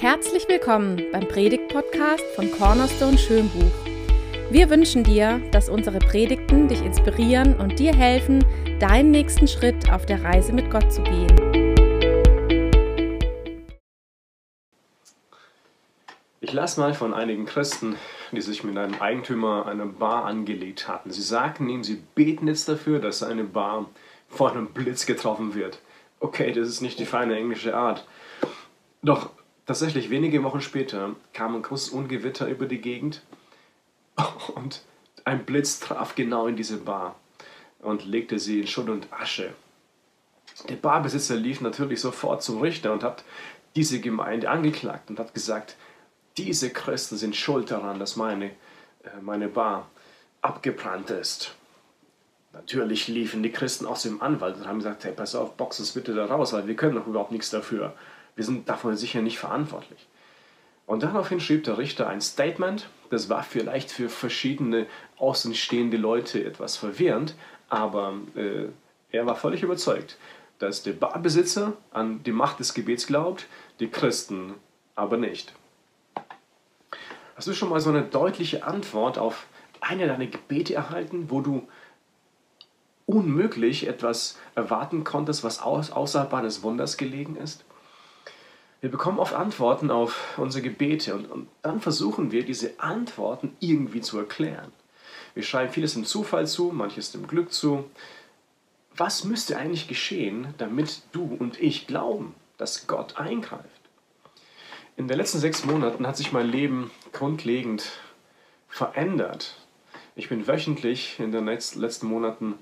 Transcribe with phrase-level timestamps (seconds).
[0.00, 3.72] Herzlich willkommen beim Predigt-Podcast von Cornerstone Schönbuch.
[4.50, 8.44] Wir wünschen dir, dass unsere Predigten dich inspirieren und dir helfen,
[8.78, 11.34] deinen nächsten Schritt auf der Reise mit Gott zu gehen.
[16.42, 17.96] Ich las mal von einigen Christen,
[18.32, 21.10] die sich mit einem Eigentümer einer Bar angelegt hatten.
[21.10, 23.88] Sie sagten ihm, sie beten jetzt dafür, dass seine Bar
[24.28, 25.80] von einem Blitz getroffen wird.
[26.20, 28.06] Okay, das ist nicht die feine englische Art.
[29.02, 29.30] Doch
[29.66, 33.22] Tatsächlich wenige Wochen später kam ein großes Ungewitter über die Gegend
[34.54, 34.82] und
[35.24, 37.16] ein Blitz traf genau in diese Bar
[37.80, 39.52] und legte sie in Schutt und Asche.
[40.68, 43.24] Der Barbesitzer lief natürlich sofort zum Richter und hat
[43.74, 45.76] diese Gemeinde angeklagt und hat gesagt,
[46.36, 49.90] diese Christen sind schuld daran, dass meine, äh, meine Bar
[50.42, 51.54] abgebrannt ist.
[52.52, 55.92] Natürlich liefen die Christen aus dem Anwalt und haben gesagt, hey, pass auf, box uns
[55.92, 57.94] bitte da raus, weil wir können doch überhaupt nichts dafür.
[58.36, 60.06] Wir sind davon sicher nicht verantwortlich.
[60.86, 62.88] Und daraufhin schrieb der Richter ein Statement.
[63.10, 64.86] Das war vielleicht für verschiedene
[65.18, 67.34] außenstehende Leute etwas verwirrend,
[67.68, 68.66] aber äh,
[69.10, 70.18] er war völlig überzeugt,
[70.58, 73.46] dass der Barbesitzer an die Macht des Gebets glaubt,
[73.80, 74.54] die Christen
[74.94, 75.54] aber nicht.
[77.34, 79.46] Hast du schon mal so eine deutliche Antwort auf
[79.80, 81.68] eine deiner Gebete erhalten, wo du
[83.06, 87.64] unmöglich etwas erwarten konntest, was außerhalb eines Wunders gelegen ist?
[88.80, 94.00] Wir bekommen oft Antworten auf unsere Gebete und, und dann versuchen wir, diese Antworten irgendwie
[94.00, 94.72] zu erklären.
[95.34, 97.84] Wir schreiben vieles dem Zufall zu, manches dem Glück zu.
[98.96, 103.64] Was müsste eigentlich geschehen, damit du und ich glauben, dass Gott eingreift?
[104.96, 107.90] In den letzten sechs Monaten hat sich mein Leben grundlegend
[108.68, 109.56] verändert.
[110.14, 112.54] Ich bin wöchentlich in den letzten Monaten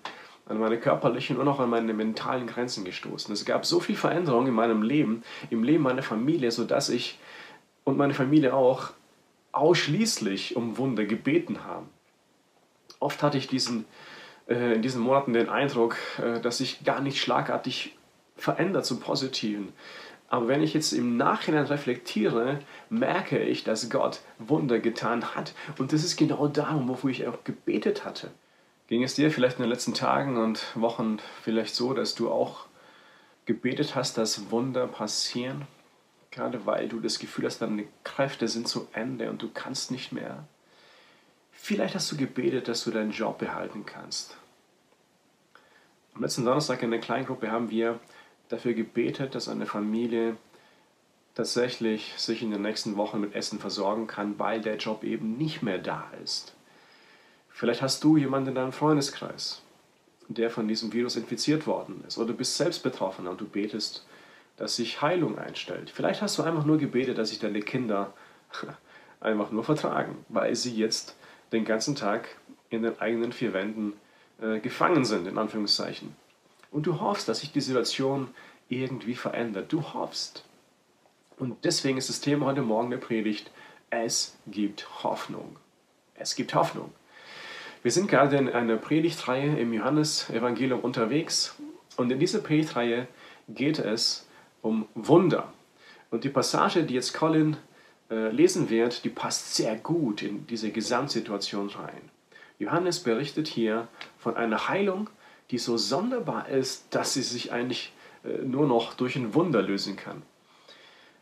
[0.46, 3.32] an meine körperlichen und auch an meine mentalen Grenzen gestoßen.
[3.32, 7.18] Es gab so viel Veränderung in meinem Leben, im Leben meiner Familie, sodass ich
[7.84, 8.90] und meine Familie auch
[9.52, 11.88] ausschließlich um Wunder gebeten haben.
[12.98, 13.84] Oft hatte ich diesen,
[14.48, 17.96] äh, in diesen Monaten den Eindruck, äh, dass sich gar nicht schlagartig
[18.36, 19.72] verändert zum Positiven.
[20.28, 22.58] Aber wenn ich jetzt im Nachhinein reflektiere,
[22.90, 25.54] merke ich, dass Gott Wunder getan hat.
[25.78, 28.30] Und das ist genau darum, wofür ich auch gebetet hatte.
[28.94, 32.66] Ging es dir vielleicht in den letzten Tagen und Wochen vielleicht so, dass du auch
[33.44, 35.66] gebetet hast, dass Wunder passieren?
[36.30, 40.12] Gerade weil du das Gefühl hast, deine Kräfte sind zu Ende und du kannst nicht
[40.12, 40.46] mehr.
[41.50, 44.36] Vielleicht hast du gebetet, dass du deinen Job behalten kannst.
[46.14, 47.98] Am letzten Donnerstag in der Kleingruppe haben wir
[48.48, 50.36] dafür gebetet, dass eine Familie
[51.34, 55.62] tatsächlich sich in den nächsten Wochen mit Essen versorgen kann, weil der Job eben nicht
[55.62, 56.54] mehr da ist.
[57.56, 59.62] Vielleicht hast du jemanden in deinem Freundeskreis,
[60.26, 64.04] der von diesem Virus infiziert worden ist, oder du bist selbst betroffen und du betest,
[64.56, 65.88] dass sich Heilung einstellt.
[65.88, 68.12] Vielleicht hast du einfach nur gebetet, dass sich deine Kinder
[69.20, 71.14] einfach nur vertragen, weil sie jetzt
[71.52, 72.26] den ganzen Tag
[72.70, 73.92] in den eigenen vier Wänden
[74.42, 76.16] äh, gefangen sind, in Anführungszeichen.
[76.72, 78.34] Und du hoffst, dass sich die Situation
[78.68, 79.72] irgendwie verändert.
[79.72, 80.44] Du hoffst.
[81.38, 83.52] Und deswegen ist das Thema heute Morgen der Predigt,
[83.90, 85.56] es gibt Hoffnung.
[86.16, 86.92] Es gibt Hoffnung.
[87.84, 91.54] Wir sind gerade in einer Predigtreihe im Johannesevangelium unterwegs
[91.98, 93.06] und in dieser Predigtreihe
[93.46, 94.26] geht es
[94.62, 95.52] um Wunder.
[96.10, 97.58] Und die Passage, die jetzt Colin
[98.10, 102.00] äh, lesen wird, die passt sehr gut in diese Gesamtsituation rein.
[102.58, 105.10] Johannes berichtet hier von einer Heilung,
[105.50, 107.92] die so sonderbar ist, dass sie sich eigentlich
[108.24, 110.22] äh, nur noch durch ein Wunder lösen kann.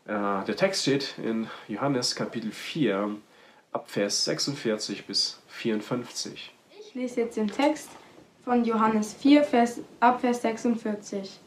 [0.05, 3.17] Äh, der Text steht in Johannes Kapitel 4
[3.73, 6.52] ab Vers 46 bis 54.
[6.95, 7.89] Ich lese jetzt den Text
[8.45, 11.39] von Johannes 4, Vers, ab Vers 46.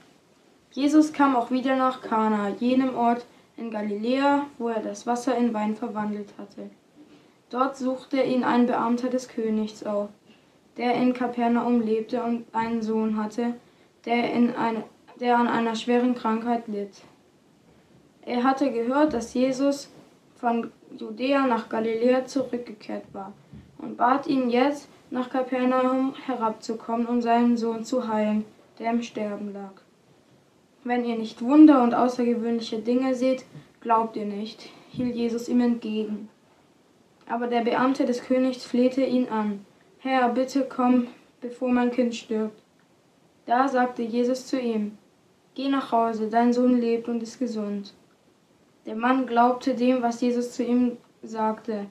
[0.72, 3.24] Jesus kam auch wieder nach Kana, jenem Ort
[3.56, 6.68] in Galiläa, wo er das Wasser in Wein verwandelt hatte.
[7.48, 10.08] Dort suchte ihn ein Beamter des Königs auf,
[10.78, 13.54] der in Kapernaum lebte und einen Sohn hatte,
[14.04, 14.82] der, in eine,
[15.20, 17.02] der an einer schweren Krankheit litt.
[18.22, 19.92] Er hatte gehört, dass Jesus
[20.34, 23.32] von Judäa nach Galiläa zurückgekehrt war
[23.78, 28.44] und bat ihn jetzt, nach Kapernaum herabzukommen und seinen Sohn zu heilen,
[28.78, 29.72] der im Sterben lag.
[30.84, 33.44] Wenn ihr nicht Wunder und außergewöhnliche Dinge seht,
[33.80, 36.28] glaubt ihr nicht, hielt Jesus ihm entgegen.
[37.28, 39.64] Aber der Beamte des Königs flehte ihn an.
[39.98, 41.08] Herr, bitte komm,
[41.40, 42.62] bevor mein Kind stirbt.
[43.46, 44.98] Da sagte Jesus zu ihm,
[45.56, 47.94] Geh nach Hause, dein Sohn lebt und ist gesund.
[48.84, 51.86] Der Mann glaubte dem, was Jesus zu ihm sagte.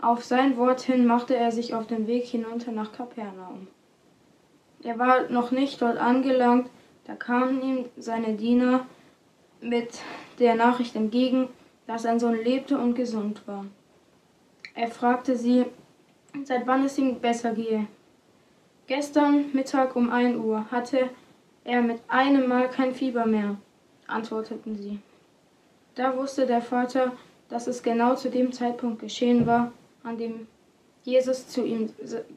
[0.00, 3.66] Auf sein Wort hin machte er sich auf den Weg hinunter nach Kapernaum.
[4.82, 6.70] Er war noch nicht dort angelangt,
[7.04, 8.86] da kamen ihm seine Diener
[9.60, 10.00] mit
[10.38, 11.48] der Nachricht entgegen,
[11.88, 13.64] dass sein Sohn lebte und gesund war.
[14.74, 15.66] Er fragte sie,
[16.44, 17.88] seit wann es ihm besser gehe.
[18.86, 21.10] Gestern Mittag um ein Uhr hatte
[21.64, 23.56] er mit einem Mal kein Fieber mehr,
[24.06, 25.00] antworteten sie.
[25.96, 27.12] Da wusste der Vater,
[27.48, 29.72] dass es genau zu dem Zeitpunkt geschehen war,
[30.02, 30.46] an dem
[31.04, 31.90] Jesus zu ihm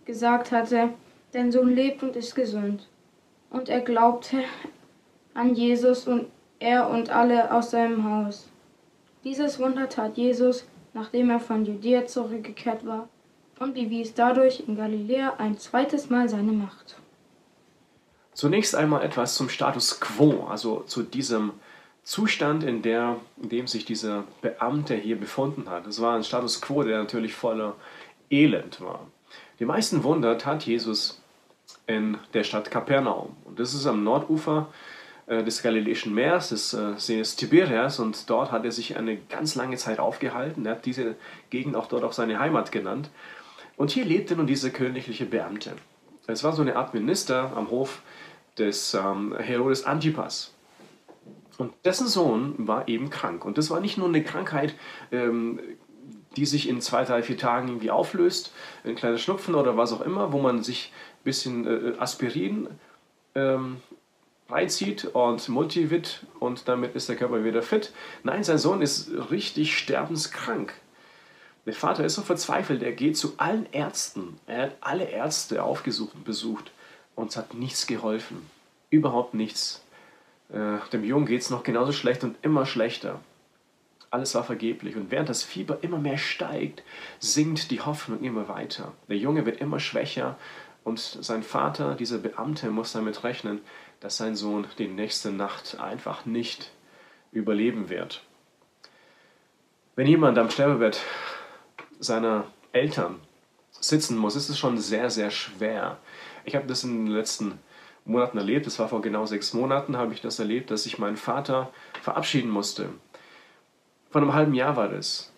[0.05, 0.89] gesagt hatte,
[1.31, 2.87] dein Sohn lebt und ist gesund.
[3.49, 4.43] Und er glaubte
[5.33, 6.27] an Jesus und
[6.59, 8.47] er und alle aus seinem Haus.
[9.23, 13.09] Dieses Wunder tat Jesus, nachdem er von Judäa zurückgekehrt war,
[13.59, 16.97] und bewies dadurch in Galiläa ein zweites Mal seine Macht.
[18.33, 21.51] Zunächst einmal etwas zum Status quo, also zu diesem
[22.03, 25.85] Zustand, in, der, in dem sich dieser Beamte hier befunden hat.
[25.87, 27.75] Es war ein Status quo, der natürlich voller
[28.29, 29.07] Elend war.
[29.59, 31.21] Die meisten Wunder tat Jesus
[31.85, 33.35] in der Stadt Kapernaum.
[33.45, 34.67] Und das ist am Nordufer
[35.27, 37.99] äh, des Galiläischen Meeres, des äh, Sees Tiberias.
[37.99, 40.65] Und dort hat er sich eine ganz lange Zeit aufgehalten.
[40.65, 41.15] Er hat diese
[41.49, 43.09] Gegend auch dort auch seine Heimat genannt.
[43.77, 45.73] Und hier lebte nun dieser königliche Beamte.
[46.27, 48.01] Es war so eine Art Minister am Hof
[48.57, 50.53] des ähm, Herodes Antipas.
[51.61, 53.45] Und dessen Sohn war eben krank.
[53.45, 54.73] Und das war nicht nur eine Krankheit,
[55.11, 55.59] ähm,
[56.35, 58.51] die sich in zwei, drei, vier Tagen irgendwie auflöst,
[58.83, 62.67] ein kleiner Schnupfen oder was auch immer, wo man sich ein bisschen äh, Aspirin
[63.35, 63.77] ähm,
[64.49, 67.93] reinzieht und Multivit und damit ist der Körper wieder fit.
[68.23, 70.73] Nein, sein Sohn ist richtig sterbenskrank.
[71.67, 74.39] Der Vater ist so verzweifelt, er geht zu allen Ärzten.
[74.47, 76.71] Er hat alle Ärzte aufgesucht und besucht
[77.13, 78.49] und es hat nichts geholfen.
[78.89, 79.80] Überhaupt nichts.
[80.51, 83.19] Äh, dem Jungen geht es noch genauso schlecht und immer schlechter.
[84.09, 84.95] Alles war vergeblich.
[84.95, 86.83] Und während das Fieber immer mehr steigt,
[87.19, 88.91] sinkt die Hoffnung immer weiter.
[89.07, 90.37] Der Junge wird immer schwächer
[90.83, 93.61] und sein Vater, dieser Beamte, muss damit rechnen,
[93.99, 96.71] dass sein Sohn die nächste Nacht einfach nicht
[97.31, 98.23] überleben wird.
[99.95, 100.99] Wenn jemand am Sterbebett
[101.99, 103.19] seiner Eltern
[103.71, 105.97] sitzen muss, ist es schon sehr, sehr schwer.
[106.45, 107.59] Ich habe das in den letzten
[108.05, 108.65] Monaten erlebt.
[108.65, 111.71] Das war vor genau sechs Monaten, habe ich das erlebt, dass ich meinen Vater
[112.01, 112.89] verabschieden musste.
[114.09, 115.31] Vor einem halben Jahr war das.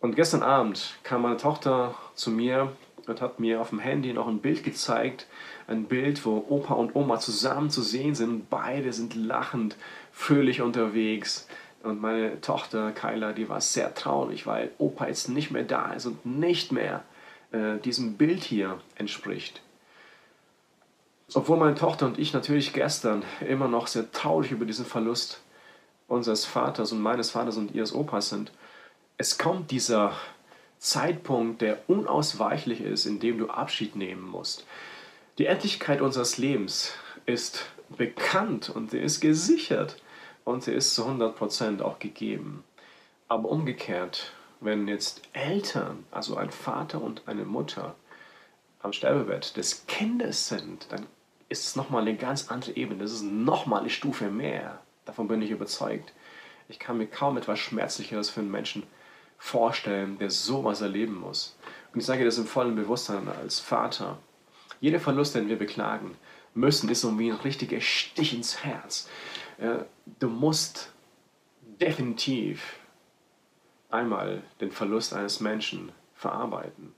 [0.00, 2.72] Und gestern Abend kam meine Tochter zu mir
[3.06, 5.26] und hat mir auf dem Handy noch ein Bild gezeigt.
[5.66, 8.48] Ein Bild, wo Opa und Oma zusammen zu sehen sind.
[8.50, 9.76] Beide sind lachend,
[10.12, 11.48] fröhlich unterwegs.
[11.82, 16.06] Und meine Tochter Kyla, die war sehr traurig, weil Opa jetzt nicht mehr da ist
[16.06, 17.02] und nicht mehr
[17.52, 19.62] äh, diesem Bild hier entspricht.
[21.34, 25.40] Obwohl meine Tochter und ich natürlich gestern immer noch sehr traurig über diesen Verlust
[26.06, 28.50] unseres Vaters und meines Vaters und ihres Opas sind,
[29.18, 30.12] es kommt dieser
[30.78, 34.64] Zeitpunkt, der unausweichlich ist, in dem du Abschied nehmen musst.
[35.36, 36.94] Die Endlichkeit unseres Lebens
[37.26, 37.66] ist
[37.96, 40.00] bekannt und sie ist gesichert
[40.44, 42.64] und sie ist zu 100% auch gegeben.
[43.28, 47.94] Aber umgekehrt, wenn jetzt Eltern, also ein Vater und eine Mutter,
[48.80, 51.06] am Sterbebett des Kindes sind, dann
[51.48, 53.02] ist es nochmal eine ganz andere Ebene.
[53.02, 54.80] Das ist nochmal eine Stufe mehr.
[55.04, 56.12] Davon bin ich überzeugt.
[56.68, 58.82] Ich kann mir kaum etwas Schmerzlicheres für einen Menschen
[59.38, 61.56] vorstellen, der sowas erleben muss.
[61.92, 64.18] Und ich sage das im vollen Bewusstsein als Vater.
[64.80, 66.16] Jeder Verlust, den wir beklagen
[66.54, 69.08] müssen, ist so wie ein richtiger Stich ins Herz.
[70.18, 70.92] Du musst
[71.80, 72.78] definitiv
[73.90, 76.94] einmal den Verlust eines Menschen verarbeiten.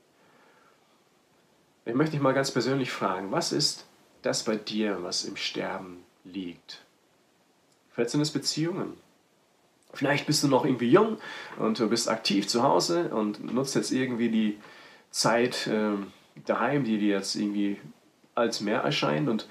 [1.85, 3.85] Ich möchte dich mal ganz persönlich fragen, was ist
[4.21, 6.81] das bei dir, was im Sterben liegt.
[7.91, 8.93] Vielleicht sind es Beziehungen.
[9.93, 11.17] Vielleicht bist du noch irgendwie jung
[11.59, 14.59] und du bist aktiv zu Hause und nutzt jetzt irgendwie die
[15.09, 15.97] Zeit äh,
[16.45, 17.77] daheim, die dir jetzt irgendwie
[18.33, 19.47] als mehr erscheint und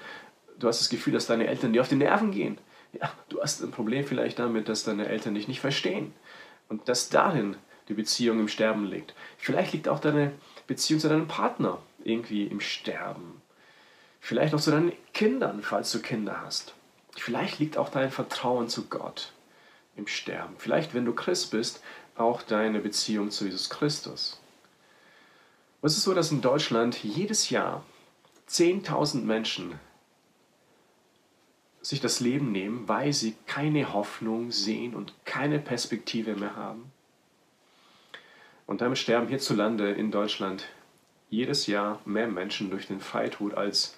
[0.57, 2.57] du hast das Gefühl, dass deine Eltern dir auf die Nerven gehen.
[2.93, 6.13] Ja, du hast ein Problem vielleicht damit, dass deine Eltern dich nicht verstehen
[6.69, 7.55] und dass darin
[7.87, 9.13] die Beziehung im Sterben liegt.
[9.37, 10.33] Vielleicht liegt auch deine
[10.67, 13.40] Beziehung zu deinem Partner irgendwie im Sterben.
[14.21, 16.75] Vielleicht auch zu deinen Kindern, falls du Kinder hast.
[17.17, 19.33] Vielleicht liegt auch dein Vertrauen zu Gott
[19.97, 20.55] im Sterben.
[20.57, 21.83] Vielleicht, wenn du Christ bist,
[22.15, 24.39] auch deine Beziehung zu Jesus Christus.
[25.81, 27.83] Es ist so, dass in Deutschland jedes Jahr
[28.47, 29.79] 10.000 Menschen
[31.81, 36.91] sich das Leben nehmen, weil sie keine Hoffnung sehen und keine Perspektive mehr haben.
[38.67, 40.67] Und damit sterben hierzulande in Deutschland
[41.31, 43.97] jedes Jahr mehr Menschen durch den Freitod als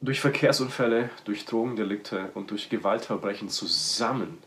[0.00, 4.38] durch Verkehrsunfälle, durch Drogendelikte und durch Gewaltverbrechen zusammen.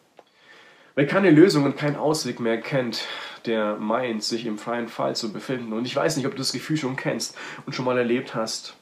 [0.95, 3.05] Wer keine Lösung und keinen Ausweg mehr kennt,
[3.45, 5.73] der meint, sich im freien Fall zu befinden.
[5.73, 8.75] Und ich weiß nicht, ob du das Gefühl schon kennst und schon mal erlebt hast.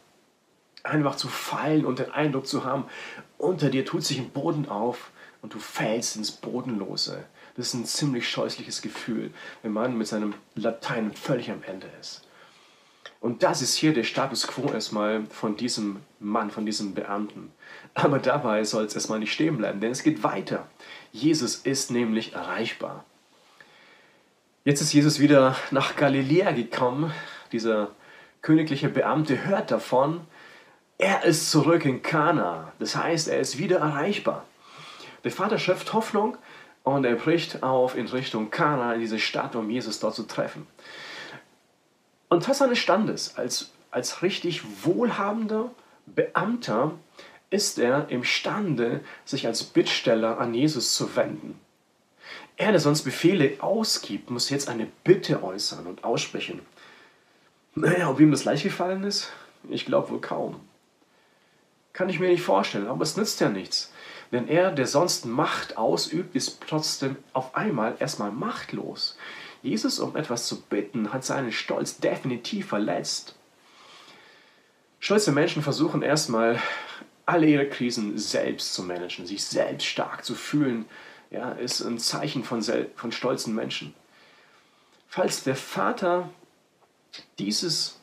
[0.83, 2.85] Einfach zu fallen und den Eindruck zu haben,
[3.37, 7.25] unter dir tut sich ein Boden auf und du fällst ins Bodenlose.
[7.55, 9.31] Das ist ein ziemlich scheußliches Gefühl,
[9.61, 12.26] wenn man mit seinem Latein völlig am Ende ist.
[13.19, 17.51] Und das ist hier der Status quo erstmal von diesem Mann, von diesem Beamten.
[17.93, 20.67] Aber dabei soll es erstmal nicht stehen bleiben, denn es geht weiter.
[21.11, 23.05] Jesus ist nämlich erreichbar.
[24.63, 27.11] Jetzt ist Jesus wieder nach Galiläa gekommen.
[27.51, 27.89] Dieser
[28.41, 30.21] königliche Beamte hört davon.
[30.97, 32.71] Er ist zurück in Kana.
[32.77, 34.45] Das heißt, er ist wieder erreichbar.
[35.23, 36.37] Der Vater schöpft Hoffnung
[36.83, 40.67] und er bricht auf in Richtung Kana, in diese Stadt, um Jesus dort zu treffen.
[42.29, 45.71] Und trotz seines Standes als, als richtig wohlhabender
[46.05, 46.93] Beamter
[47.49, 51.59] ist er imstande, sich als Bittsteller an Jesus zu wenden.
[52.57, 56.61] Er, der sonst Befehle ausgibt, muss jetzt eine Bitte äußern und aussprechen.
[57.75, 59.31] Naja, ob ihm das leicht gefallen ist?
[59.69, 60.59] Ich glaube wohl kaum.
[61.93, 63.91] Kann ich mir nicht vorstellen, aber es nützt ja nichts.
[64.31, 69.17] Denn er, der sonst Macht ausübt, ist trotzdem auf einmal erstmal machtlos.
[69.67, 73.35] Jesus um etwas zu bitten, hat seinen Stolz definitiv verletzt.
[74.99, 76.59] Stolze Menschen versuchen erstmal,
[77.25, 80.85] alle ihre Krisen selbst zu managen, sich selbst stark zu fühlen,
[81.29, 82.63] ja, ist ein Zeichen von,
[82.95, 83.93] von stolzen Menschen.
[85.09, 86.29] Falls der Vater
[87.37, 87.99] dieses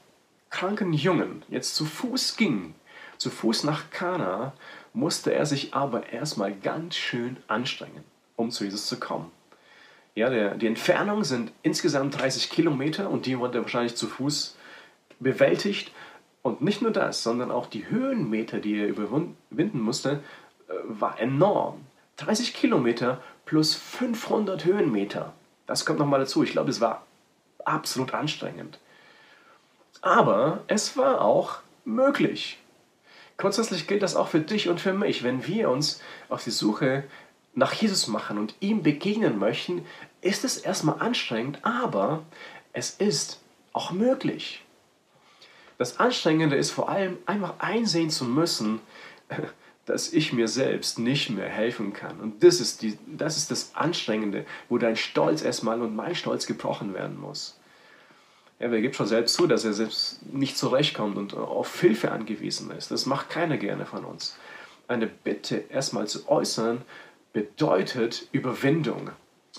[0.51, 2.75] kranken Jungen jetzt zu Fuß ging,
[3.17, 4.53] zu Fuß nach Kana,
[4.93, 8.05] musste er sich aber erstmal ganz schön anstrengen,
[8.37, 9.31] um zu Jesus zu kommen.
[10.15, 14.57] Ja, der, die Entfernung sind insgesamt 30 Kilometer und die wurde wahrscheinlich zu Fuß
[15.19, 15.91] bewältigt.
[16.43, 20.21] Und nicht nur das, sondern auch die Höhenmeter, die er überwinden musste,
[20.69, 21.81] äh, war enorm.
[22.19, 25.33] 30 Kilometer plus 500 Höhenmeter.
[25.67, 26.45] Das kommt nochmal dazu.
[26.45, 27.05] Ich glaube, es war
[27.65, 28.79] absolut anstrengend.
[30.01, 32.59] Aber es war auch möglich.
[33.37, 35.25] Grundsätzlich gilt das auch für dich und für mich.
[35.25, 37.05] Wenn wir uns auf die Suche
[37.55, 39.85] nach Jesus machen und ihm begegnen möchten,
[40.21, 42.23] ist es erstmal anstrengend, aber
[42.73, 43.41] es ist
[43.73, 44.63] auch möglich.
[45.79, 48.81] Das Anstrengende ist vor allem einfach einsehen zu müssen,
[49.87, 52.19] dass ich mir selbst nicht mehr helfen kann.
[52.21, 56.47] Und das ist, die, das ist das Anstrengende, wo dein Stolz erstmal und mein Stolz
[56.47, 57.59] gebrochen werden muss.
[58.61, 62.71] Ja, wer gibt schon selbst zu, dass er selbst nicht zurechtkommt und auf Hilfe angewiesen
[62.71, 62.91] ist.
[62.91, 64.39] Das macht keiner gerne von uns.
[64.89, 66.83] Eine Bitte erstmal zu äußern,
[67.35, 69.11] bedeutet Überwindung.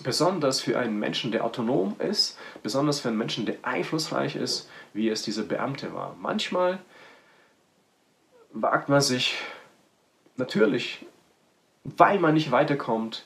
[0.02, 5.08] Besonders für einen Menschen, der autonom ist, besonders für einen Menschen, der einflussreich ist, wie
[5.08, 6.16] es dieser Beamte war.
[6.20, 6.80] Manchmal
[8.52, 9.36] wagt man sich
[10.36, 11.06] natürlich,
[11.84, 13.24] weil man nicht weiterkommt,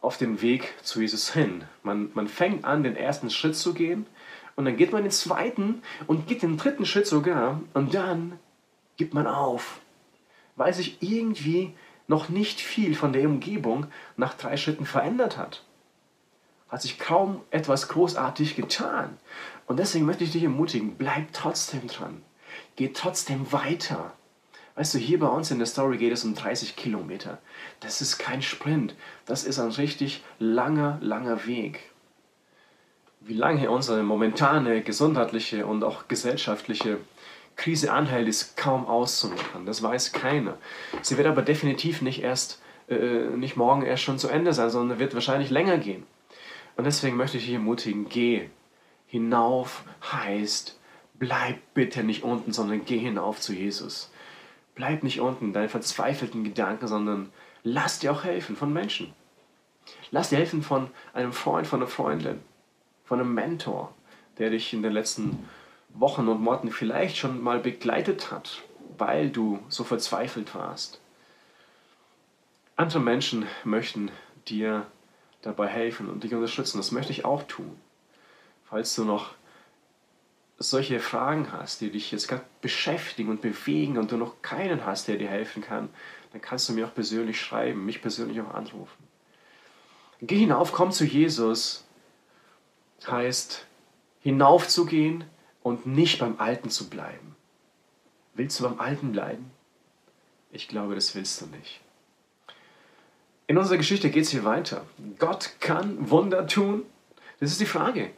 [0.00, 1.64] auf den Weg zu Jesus hin.
[1.82, 4.06] Man, man fängt an, den ersten Schritt zu gehen
[4.54, 8.38] und dann geht man den zweiten und geht den dritten Schritt sogar und dann
[8.96, 9.80] gibt man auf,
[10.56, 11.74] weil sich irgendwie
[12.06, 15.62] noch nicht viel von der Umgebung nach drei Schritten verändert hat.
[16.68, 19.16] Hat sich kaum etwas großartig getan.
[19.66, 22.22] Und deswegen möchte ich dich ermutigen, bleib trotzdem dran.
[22.76, 24.12] Geh trotzdem weiter.
[24.74, 27.38] Weißt du, hier bei uns in der Story geht es um 30 Kilometer.
[27.80, 28.94] Das ist kein Sprint.
[29.24, 31.90] Das ist ein richtig langer, langer Weg.
[33.20, 36.98] Wie lange unsere momentane gesundheitliche und auch gesellschaftliche
[37.56, 39.66] Krise anhält, ist kaum auszumachen.
[39.66, 40.58] Das weiß keiner.
[41.02, 42.96] Sie wird aber definitiv nicht erst, äh,
[43.36, 46.04] nicht morgen erst schon zu Ende sein, sondern wird wahrscheinlich länger gehen.
[46.76, 48.48] Und deswegen möchte ich dich ermutigen, geh.
[49.06, 50.78] Hinauf heißt,
[51.14, 54.10] bleib bitte nicht unten, sondern geh hinauf zu Jesus.
[54.74, 57.30] Bleib nicht unten, deine verzweifelten Gedanken, sondern
[57.62, 59.12] lass dir auch helfen von Menschen.
[60.10, 62.40] Lass dir helfen von einem Freund, von einer Freundin,
[63.04, 63.94] von einem Mentor,
[64.38, 65.48] der dich in den letzten
[65.94, 68.62] Wochen und Monaten vielleicht schon mal begleitet hat,
[68.98, 71.00] weil du so verzweifelt warst.
[72.76, 74.10] Andere Menschen möchten
[74.48, 74.86] dir
[75.42, 76.78] dabei helfen und dich unterstützen.
[76.78, 77.78] Das möchte ich auch tun.
[78.64, 79.34] Falls du noch
[80.58, 85.06] solche Fragen hast, die dich jetzt gerade beschäftigen und bewegen und du noch keinen hast,
[85.08, 85.88] der dir helfen kann,
[86.32, 89.04] dann kannst du mir auch persönlich schreiben, mich persönlich auch anrufen.
[90.20, 91.84] Geh hinauf, komm zu Jesus,
[93.06, 93.66] heißt
[94.20, 95.24] hinaufzugehen
[95.64, 97.34] und nicht beim Alten zu bleiben.
[98.34, 99.50] Willst du beim Alten bleiben?
[100.52, 101.80] Ich glaube, das willst du nicht.
[103.48, 104.86] In unserer Geschichte geht es hier weiter.
[105.18, 106.84] Gott kann Wunder tun.
[107.40, 108.10] Das ist die Frage.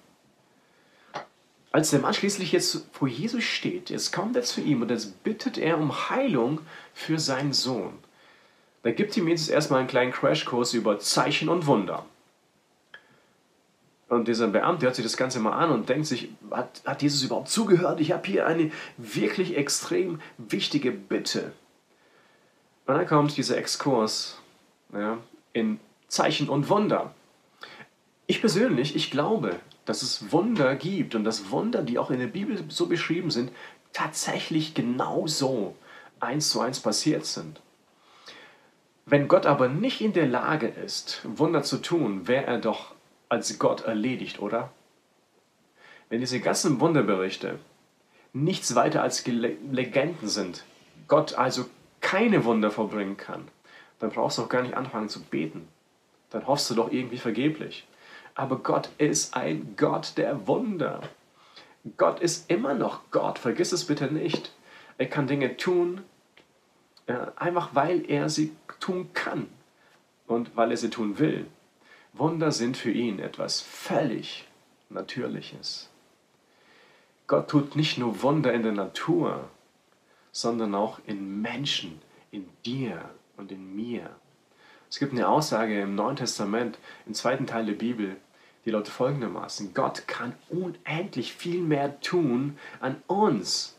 [1.72, 5.22] Als der Mann schließlich jetzt vor Jesus steht, jetzt kommt er zu ihm und jetzt
[5.22, 6.60] bittet er um Heilung
[6.94, 7.98] für seinen Sohn.
[8.82, 12.06] Da gibt ihm Jesus erstmal einen kleinen Crashkurs über Zeichen und Wunder.
[14.08, 17.22] Und dieser Beamte hört sich das Ganze mal an und denkt sich, hat, hat Jesus
[17.24, 18.00] überhaupt zugehört?
[18.00, 21.52] Ich habe hier eine wirklich extrem wichtige Bitte.
[22.86, 24.40] Und dann kommt dieser Exkurs
[24.92, 25.18] ja,
[25.52, 27.14] in Zeichen und Wunder.
[28.28, 32.26] Ich persönlich, ich glaube, dass es Wunder gibt und dass Wunder, die auch in der
[32.26, 33.50] Bibel so beschrieben sind,
[33.92, 35.74] tatsächlich genau so
[36.20, 37.60] eins zu eins passiert sind.
[39.04, 42.95] Wenn Gott aber nicht in der Lage ist, Wunder zu tun, wäre er doch
[43.28, 44.70] als Gott erledigt, oder?
[46.08, 47.58] Wenn diese ganzen Wunderberichte
[48.32, 50.64] nichts weiter als Legenden sind,
[51.08, 51.66] Gott also
[52.00, 53.48] keine Wunder vollbringen kann,
[53.98, 55.66] dann brauchst du auch gar nicht anfangen zu beten.
[56.30, 57.86] Dann hoffst du doch irgendwie vergeblich.
[58.34, 61.00] Aber Gott ist ein Gott der Wunder.
[61.96, 64.52] Gott ist immer noch Gott, vergiss es bitte nicht.
[64.98, 66.02] Er kann Dinge tun,
[67.06, 69.48] äh, einfach weil er sie tun kann
[70.26, 71.46] und weil er sie tun will.
[72.18, 74.46] Wunder sind für ihn etwas völlig
[74.88, 75.90] Natürliches.
[77.26, 79.50] Gott tut nicht nur Wunder in der Natur,
[80.32, 84.08] sondern auch in Menschen, in dir und in mir.
[84.88, 88.16] Es gibt eine Aussage im Neuen Testament, im zweiten Teil der Bibel,
[88.64, 93.76] die lautet folgendermaßen, Gott kann unendlich viel mehr tun an uns,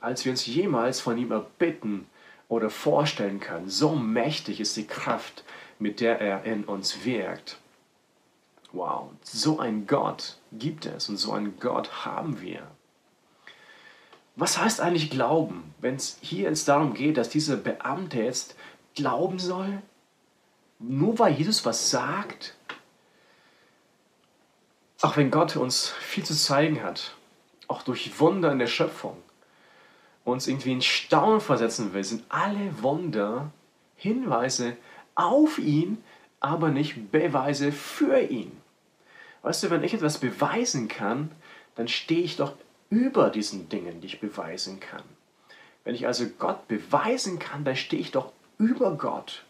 [0.00, 2.06] als wir uns jemals von ihm erbitten
[2.48, 3.68] oder vorstellen können.
[3.68, 5.44] So mächtig ist die Kraft,
[5.78, 7.58] mit der er in uns wirkt.
[8.74, 12.66] Wow, so ein Gott gibt es und so einen Gott haben wir.
[14.34, 18.56] Was heißt eigentlich Glauben, wenn es hier jetzt darum geht, dass dieser Beamte jetzt
[18.96, 19.80] glauben soll?
[20.80, 22.56] Nur weil Jesus was sagt?
[25.02, 27.14] Auch wenn Gott uns viel zu zeigen hat,
[27.68, 29.16] auch durch Wunder in der Schöpfung,
[30.24, 33.52] uns irgendwie in Staunen versetzen will, sind alle Wunder
[33.94, 34.76] Hinweise
[35.14, 36.02] auf ihn,
[36.40, 38.63] aber nicht Beweise für ihn.
[39.44, 41.30] Weißt du, wenn ich etwas beweisen kann,
[41.74, 42.54] dann stehe ich doch
[42.88, 45.02] über diesen Dingen, die ich beweisen kann.
[45.84, 49.44] Wenn ich also Gott beweisen kann, dann stehe ich doch über Gott.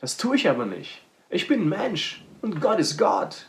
[0.00, 1.02] Das tue ich aber nicht.
[1.30, 3.48] Ich bin Mensch und Gott ist Gott.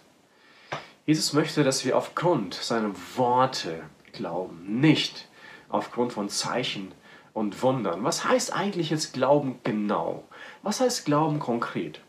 [1.06, 5.28] Jesus möchte, dass wir aufgrund seiner Worte glauben, nicht
[5.70, 6.94] aufgrund von Zeichen
[7.34, 8.04] und Wundern.
[8.04, 10.24] Was heißt eigentlich jetzt Glauben genau?
[10.64, 12.02] Was heißt Glauben konkret?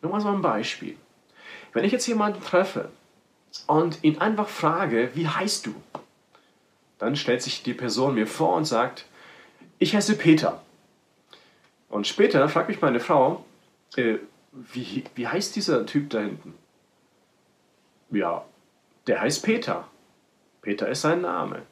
[0.00, 0.96] Nur mal so ein Beispiel.
[1.78, 2.88] Wenn ich jetzt jemanden treffe
[3.68, 5.74] und ihn einfach frage, wie heißt du?
[6.98, 9.04] Dann stellt sich die Person mir vor und sagt,
[9.78, 10.60] ich heiße Peter.
[11.88, 13.44] Und später fragt mich meine Frau,
[13.94, 14.16] äh,
[14.50, 16.54] wie, wie heißt dieser Typ da hinten?
[18.10, 18.44] Ja,
[19.06, 19.86] der heißt Peter.
[20.62, 21.62] Peter ist sein Name.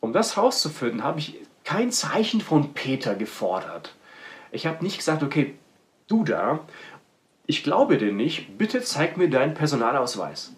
[0.00, 3.94] Um das herauszufinden, habe ich kein Zeichen von Peter gefordert.
[4.50, 5.58] Ich habe nicht gesagt, okay,
[6.06, 6.60] du da,
[7.50, 10.52] ich glaube dir nicht, bitte zeig mir deinen Personalausweis.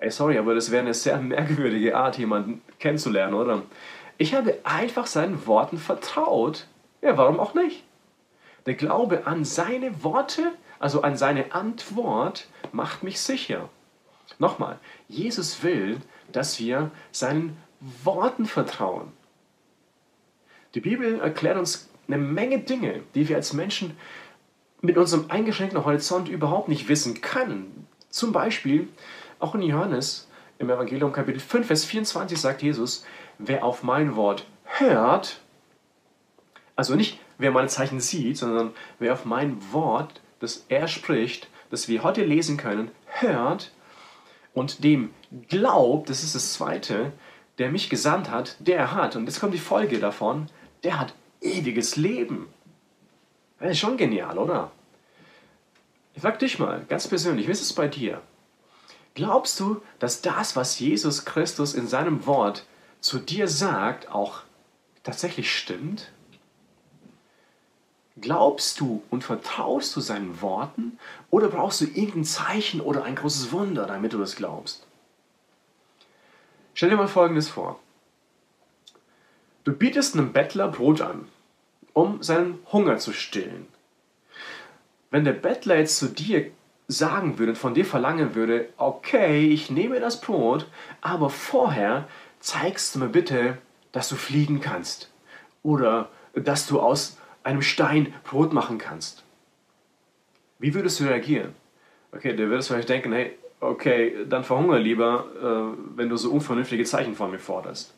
[0.00, 3.62] Ey, sorry, aber das wäre eine sehr merkwürdige Art, jemanden kennenzulernen, oder?
[4.18, 6.66] Ich habe einfach seinen Worten vertraut.
[7.00, 7.84] Ja, warum auch nicht?
[8.66, 13.70] Der Glaube an seine Worte, also an seine Antwort, macht mich sicher.
[14.38, 14.78] Nochmal,
[15.08, 16.02] Jesus will,
[16.32, 17.56] dass wir seinen
[18.04, 19.10] Worten vertrauen.
[20.74, 23.96] Die Bibel erklärt uns eine Menge Dinge, die wir als Menschen
[24.82, 27.86] mit unserem eingeschränkten Horizont überhaupt nicht wissen können.
[28.08, 28.88] Zum Beispiel,
[29.38, 33.04] auch in Johannes im Evangelium Kapitel 5, Vers 24 sagt Jesus,
[33.38, 35.40] wer auf mein Wort hört,
[36.76, 41.88] also nicht wer meine Zeichen sieht, sondern wer auf mein Wort, das er spricht, das
[41.88, 43.72] wir heute lesen können, hört
[44.52, 45.10] und dem
[45.48, 47.12] glaubt, das ist das Zweite,
[47.58, 50.46] der mich gesandt hat, der hat, und jetzt kommt die Folge davon,
[50.84, 52.48] der hat ewiges Leben.
[53.60, 54.72] Das ist schon genial, oder?
[56.14, 58.20] Ich frag dich mal, ganz persönlich, wie ist es bei dir?
[59.14, 62.64] Glaubst du, dass das, was Jesus Christus in seinem Wort
[63.00, 64.42] zu dir sagt, auch
[65.02, 66.10] tatsächlich stimmt?
[68.20, 70.98] Glaubst du und vertraust du seinen Worten
[71.30, 74.86] oder brauchst du irgendein Zeichen oder ein großes Wunder, damit du das glaubst?
[76.74, 77.78] Stell dir mal Folgendes vor.
[79.64, 81.28] Du bietest einem Bettler Brot an,
[81.92, 83.66] um seinen Hunger zu stillen.
[85.10, 86.50] Wenn der Bettler jetzt zu dir
[86.88, 90.66] sagen würde und von dir verlangen würde, okay, ich nehme das Brot,
[91.00, 92.08] aber vorher
[92.40, 93.58] zeigst du mir bitte,
[93.92, 95.10] dass du fliegen kannst
[95.62, 99.24] oder dass du aus einem Stein Brot machen kannst.
[100.58, 101.54] Wie würdest du reagieren?
[102.12, 105.26] Okay, du würdest vielleicht denken, hey, okay, dann verhungere lieber,
[105.76, 107.94] äh, wenn du so unvernünftige Zeichen von mir forderst.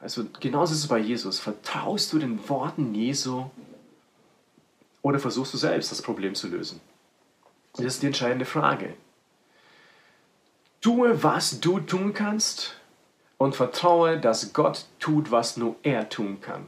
[0.00, 1.38] Also genauso ist es bei Jesus.
[1.38, 3.44] Vertraust du den Worten Jesu
[5.02, 6.80] oder versuchst du selbst das Problem zu lösen?
[7.74, 8.94] Das ist die entscheidende Frage.
[10.80, 12.74] Tue, was du tun kannst
[13.36, 16.66] und vertraue, dass Gott tut, was nur er tun kann.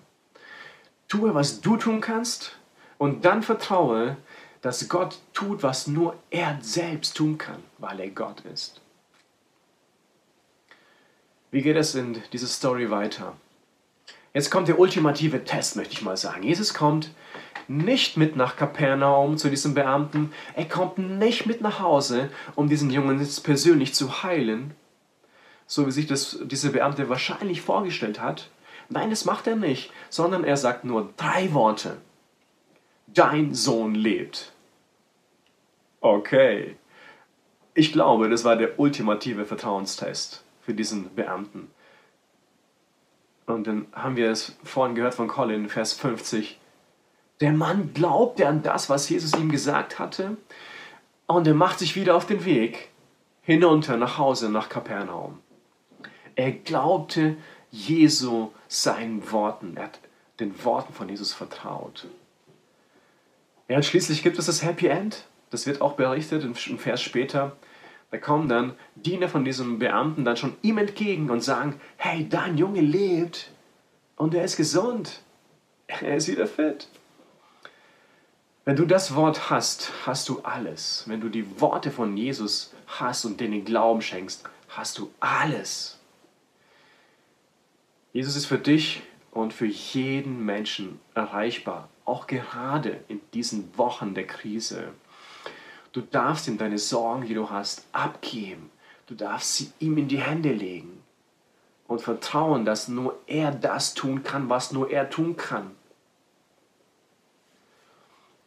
[1.08, 2.56] Tue, was du tun kannst
[2.98, 4.16] und dann vertraue,
[4.60, 8.80] dass Gott tut, was nur er selbst tun kann, weil er Gott ist.
[11.52, 13.36] Wie geht es in dieser Story weiter?
[14.32, 16.42] Jetzt kommt der ultimative Test, möchte ich mal sagen.
[16.42, 17.10] Jesus kommt
[17.68, 20.32] nicht mit nach Kapernaum zu diesem Beamten.
[20.56, 24.72] Er kommt nicht mit nach Hause, um diesen Jungen jetzt persönlich zu heilen,
[25.66, 28.48] so wie sich das dieser Beamte wahrscheinlich vorgestellt hat.
[28.88, 31.98] Nein, das macht er nicht, sondern er sagt nur drei Worte.
[33.08, 34.54] Dein Sohn lebt.
[36.00, 36.76] Okay.
[37.74, 41.70] Ich glaube, das war der ultimative Vertrauenstest für diesen Beamten.
[43.46, 46.59] Und dann haben wir es vorhin gehört von Colin, Vers 50.
[47.40, 50.37] Der Mann glaubte an das, was Jesus ihm gesagt hatte,
[51.27, 52.90] und er macht sich wieder auf den Weg
[53.42, 55.40] hinunter nach Hause, nach Kapernaum.
[56.35, 57.37] Er glaubte
[57.70, 59.77] Jesu seinen Worten.
[59.77, 60.01] Er hat
[60.40, 62.07] den Worten von Jesus vertraut.
[63.68, 65.25] Ja, und schließlich gibt es das Happy End.
[65.51, 67.57] Das wird auch berichtet im Vers später.
[68.12, 72.59] Da kommen dann Diener von diesem Beamten dann schon ihm entgegen und sagen, hey, dein
[72.59, 73.51] Junge lebt
[74.16, 75.22] und er ist gesund.
[75.87, 76.88] Er ist wieder fit.
[78.66, 81.05] Wenn du das Wort hast, hast du alles.
[81.07, 85.98] Wenn du die Worte von Jesus hast und denen Glauben schenkst, hast du alles.
[88.12, 94.27] Jesus ist für dich und für jeden Menschen erreichbar, auch gerade in diesen Wochen der
[94.27, 94.92] Krise.
[95.92, 98.70] Du darfst ihm deine Sorgen, die du hast, abgeben.
[99.07, 101.02] Du darfst sie ihm in die Hände legen
[101.87, 105.72] und vertrauen, dass nur er das tun kann, was nur er tun kann.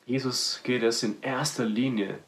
[0.06, 2.20] Jesus geht es in erster Linie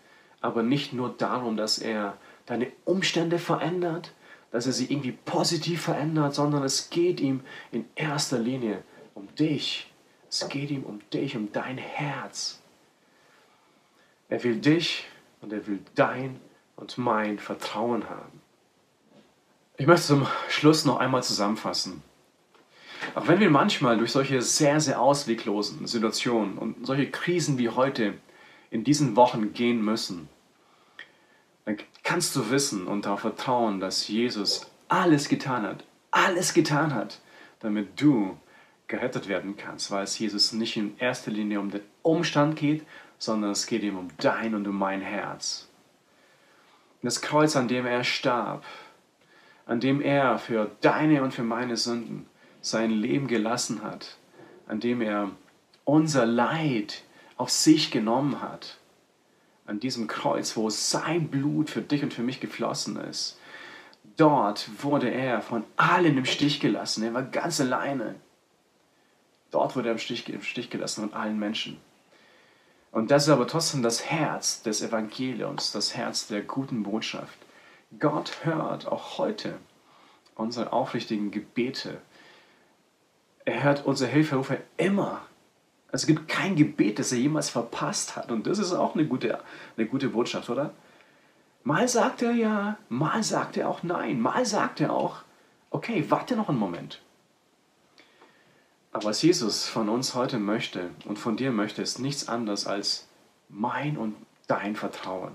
[0.42, 4.14] aber nicht nur darum, dass er deine Umstände verändert,
[4.52, 9.92] dass er sie irgendwie positiv verändert, sondern es geht ihm in erster Linie um dich.
[10.30, 12.57] Es geht ihm um dich, um dein Herz.
[14.30, 15.06] Er will dich
[15.42, 16.40] und er will dein
[16.76, 18.42] und mein Vertrauen haben.
[19.78, 22.02] Ich möchte zum Schluss noch einmal zusammenfassen.
[23.16, 28.16] Auch wenn wir manchmal durch solche sehr, sehr ausweglosen Situationen und solche Krisen wie heute
[28.70, 30.28] in diesen Wochen gehen müssen,
[31.66, 37.20] dann kannst du wissen und darauf vertrauen, dass Jesus alles getan hat, alles getan hat,
[37.60, 38.38] damit du
[38.88, 42.86] gerettet werden kannst, weil es Jesus nicht in erster Linie um den Umstand geht,
[43.18, 45.68] sondern es geht ihm um dein und um mein Herz.
[47.02, 48.64] Das Kreuz, an dem er starb,
[49.66, 52.26] an dem er für deine und für meine Sünden
[52.62, 54.18] sein Leben gelassen hat,
[54.68, 55.32] an dem er
[55.86, 57.04] unser Leid
[57.38, 58.78] auf sich genommen hat,
[59.66, 63.40] an diesem Kreuz, wo sein Blut für dich und für mich geflossen ist.
[64.16, 67.04] Dort wurde er von allen im Stich gelassen.
[67.04, 68.16] Er war ganz alleine.
[69.52, 71.78] Dort wurde er im Stich, im Stich gelassen von allen Menschen.
[72.92, 77.38] Und das ist aber trotzdem das Herz des Evangeliums, das Herz der guten Botschaft.
[78.00, 79.58] Gott hört auch heute
[80.36, 82.02] unsere aufrichtigen Gebete.
[83.46, 85.22] Er hört unsere Hilferufe immer.
[85.92, 88.32] Es gibt kein Gebet, das er jemals verpasst hat.
[88.32, 89.40] Und das ist auch eine gute,
[89.78, 90.74] eine gute Botschaft, oder?
[91.64, 95.24] Mal sagt er ja, mal sagt er auch nein, mal sagt er auch,
[95.70, 97.02] okay, warte noch einen Moment.
[99.04, 103.08] Was Jesus von uns heute möchte und von dir möchte, ist nichts anderes als
[103.50, 104.16] mein und
[104.48, 105.34] dein Vertrauen.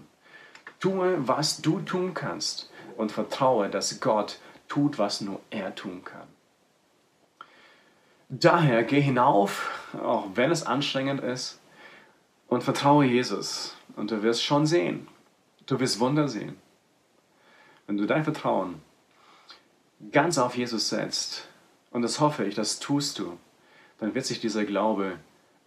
[0.81, 6.27] Tue, was du tun kannst und vertraue, dass Gott tut, was nur er tun kann.
[8.29, 9.71] Daher geh hinauf,
[10.03, 11.61] auch wenn es anstrengend ist,
[12.49, 13.77] und vertraue Jesus.
[13.95, 15.07] Und du wirst schon sehen.
[15.67, 16.57] Du wirst Wunder sehen.
[17.87, 18.83] Wenn du dein Vertrauen
[20.11, 21.47] ganz auf Jesus setzt,
[21.93, 23.39] und das hoffe ich, das tust du,
[24.03, 25.17] dann wird sich dieser Glaube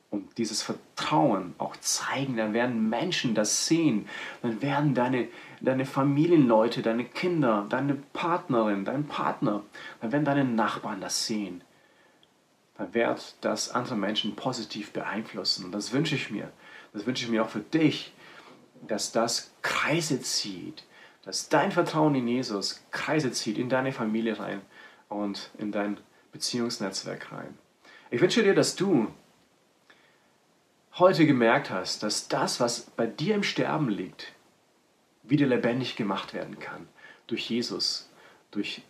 [0.09, 2.35] und dieses Vertrauen auch zeigen.
[2.35, 4.09] Dann werden Menschen das sehen.
[4.41, 5.29] Dann werden deine,
[5.61, 9.63] deine Familienleute, deine Kinder, deine Partnerin, dein Partner,
[10.01, 11.63] dann werden deine Nachbarn das sehen.
[12.77, 15.63] Dann wird das andere Menschen positiv beeinflussen.
[15.63, 16.51] Und das wünsche ich mir.
[16.91, 18.11] Das wünsche ich mir auch für dich,
[18.85, 20.83] dass das Kreise zieht,
[21.23, 24.59] dass dein Vertrauen in Jesus Kreise zieht in deine Familie rein
[25.07, 26.01] und in dein
[26.33, 27.57] Beziehungsnetzwerk rein.
[28.11, 29.07] Ich wünsche dir, dass du
[30.97, 34.31] heute gemerkt hast, dass das, was bei dir im Sterben liegt,
[35.23, 36.87] wieder lebendig gemacht werden kann.
[37.27, 38.09] Durch Jesus,
[38.51, 38.83] durch,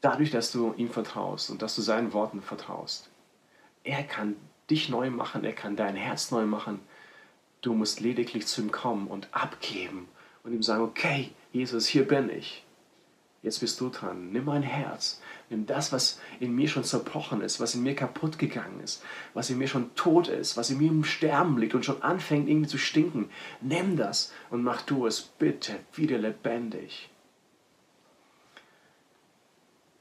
[0.00, 3.08] dadurch, dass du ihm vertraust und dass du seinen Worten vertraust.
[3.84, 4.34] Er kann
[4.68, 6.80] dich neu machen, er kann dein Herz neu machen.
[7.60, 10.08] Du musst lediglich zu ihm kommen und abgeben
[10.42, 12.65] und ihm sagen, okay, Jesus, hier bin ich.
[13.46, 14.32] Jetzt bist du dran.
[14.32, 15.20] Nimm mein Herz.
[15.50, 19.04] Nimm das, was in mir schon zerbrochen ist, was in mir kaputt gegangen ist,
[19.34, 22.48] was in mir schon tot ist, was in mir im Sterben liegt und schon anfängt
[22.48, 23.30] irgendwie zu stinken.
[23.60, 27.08] Nimm das und mach du es bitte wieder lebendig.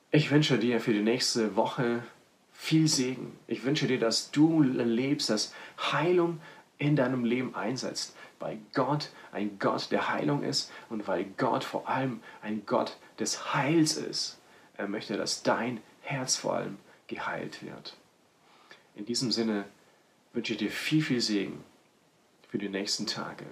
[0.10, 2.02] Ich wünsche dir für die nächste Woche
[2.52, 3.38] viel Segen.
[3.46, 5.54] Ich wünsche dir, dass du lebst, dass
[5.92, 6.42] Heilung
[6.80, 11.88] in deinem Leben einsetzt, weil Gott ein Gott der Heilung ist und weil Gott vor
[11.88, 14.38] allem ein Gott des Heils ist.
[14.78, 17.98] Er möchte, dass dein Herz vor allem geheilt wird.
[18.96, 19.66] In diesem Sinne
[20.34, 21.64] wünsche ich dir viel, viel Segen
[22.50, 23.46] für die nächsten Tage.